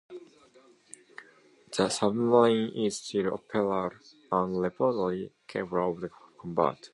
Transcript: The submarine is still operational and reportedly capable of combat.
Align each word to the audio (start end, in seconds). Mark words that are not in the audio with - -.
The 1.77 1.89
submarine 1.89 2.73
is 2.73 2.97
still 2.97 3.35
operational 3.35 3.93
and 4.31 4.55
reportedly 4.55 5.29
capable 5.47 6.03
of 6.05 6.11
combat. 6.39 6.89